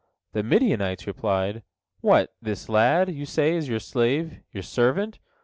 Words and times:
The 0.33 0.41
Midianites 0.41 1.05
replied: 1.05 1.61
"What, 1.99 2.33
this 2.41 2.67
lad, 2.69 3.13
you 3.13 3.27
say, 3.27 3.53
is 3.53 3.69
your 3.69 3.77
slave, 3.79 4.39
your 4.51 4.63
servant? 4.63 5.19